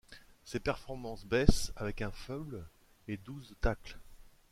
Ses 0.45 0.59
performances 0.59 1.25
baissent 1.27 1.71
avec 1.75 2.01
un 2.01 2.09
fumble 2.09 2.65
et 3.07 3.17
douze 3.17 3.53
tacles. 3.61 3.99